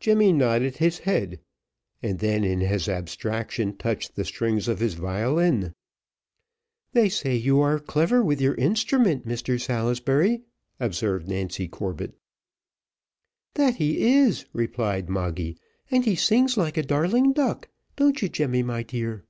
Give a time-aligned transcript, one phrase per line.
[0.00, 1.38] Jemmy nodded his head,
[2.02, 5.74] and then in his abstraction touched the strings of his violin.
[6.92, 10.44] "They say that you are clever with your instrument, Mr Salisbury,"
[10.80, 12.14] observed Nancy Corbett.
[13.52, 15.58] "That he is," replied Moggy;
[15.90, 17.68] "and he sings like a darling duck.
[17.96, 19.26] Don't you, Jemmy, my dear?"